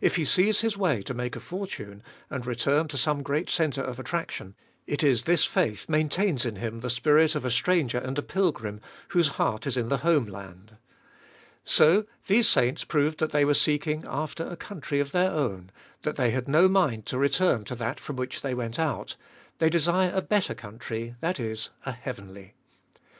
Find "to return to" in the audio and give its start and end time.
17.06-17.76